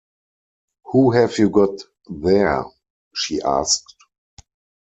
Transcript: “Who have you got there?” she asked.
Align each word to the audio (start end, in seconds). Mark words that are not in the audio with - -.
“Who 0.85 1.11
have 1.11 1.37
you 1.37 1.51
got 1.51 1.79
there?” 2.09 2.65
she 3.13 3.39
asked. 3.39 3.97